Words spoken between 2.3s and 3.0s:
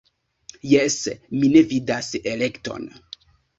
elekton.